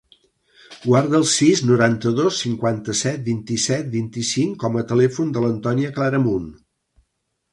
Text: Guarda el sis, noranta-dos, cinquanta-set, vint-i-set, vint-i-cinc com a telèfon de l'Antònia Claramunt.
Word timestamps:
Guarda 0.85 1.13
el 1.23 1.25
sis, 1.31 1.59
noranta-dos, 1.71 2.39
cinquanta-set, 2.45 3.21
vint-i-set, 3.29 3.91
vint-i-cinc 3.97 4.57
com 4.63 4.79
a 4.81 4.85
telèfon 4.93 5.31
de 5.37 5.45
l'Antònia 5.47 5.95
Claramunt. 5.99 6.49